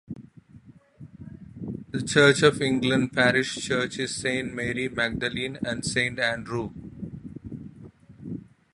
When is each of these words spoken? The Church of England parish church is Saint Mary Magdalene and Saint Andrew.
The 1.91 2.01
Church 2.01 2.41
of 2.41 2.59
England 2.59 3.13
parish 3.13 3.63
church 3.63 3.99
is 3.99 4.15
Saint 4.15 4.51
Mary 4.51 4.89
Magdalene 4.89 5.59
and 5.63 5.85
Saint 5.85 6.17
Andrew. 6.17 6.71